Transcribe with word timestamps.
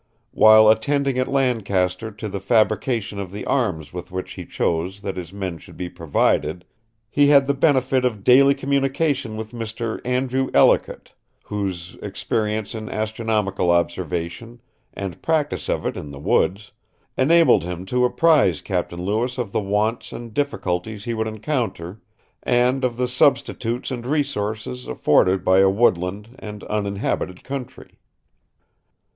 While 0.31 0.67
attending 0.67 1.19
at 1.19 1.27
Lancaster 1.27 2.09
to 2.09 2.27
the 2.27 2.39
fabrication 2.39 3.19
of 3.19 3.31
the 3.31 3.45
arms 3.45 3.93
with 3.93 4.11
which 4.11 4.33
he 4.33 4.47
chose 4.47 5.01
that 5.01 5.15
his 5.15 5.31
men 5.31 5.59
should 5.59 5.77
be 5.77 5.89
provided, 5.91 6.65
he 7.07 7.27
had 7.27 7.45
the 7.45 7.53
benefit 7.53 8.03
of 8.03 8.23
daily 8.23 8.55
communication 8.55 9.37
with 9.37 9.51
Mr. 9.51 10.01
Andrew 10.03 10.49
Ellicott, 10.55 11.11
whose 11.43 11.97
experience 12.01 12.73
in 12.73 12.89
astronomical 12.89 13.69
observation, 13.69 14.59
and 14.91 15.21
practice 15.21 15.69
of 15.69 15.85
it 15.85 15.95
in 15.95 16.09
the 16.09 16.17
woods, 16.17 16.71
enabled 17.15 17.63
him 17.63 17.85
to 17.85 18.03
apprise 18.03 18.59
Captain 18.59 19.03
Lewis 19.05 19.37
of 19.37 19.51
the 19.51 19.61
wants 19.61 20.11
and 20.11 20.33
difficulties 20.33 21.03
he 21.05 21.13
would 21.13 21.27
encounter, 21.27 22.01
and 22.41 22.83
of 22.83 22.97
the 22.97 23.07
substitutes 23.07 23.91
and 23.91 24.07
resources 24.07 24.87
afforded 24.87 25.45
by 25.45 25.59
a 25.59 25.69
woodland 25.69 26.35
and 26.39 26.63
uninhabited 26.63 27.43
country." 27.43 27.99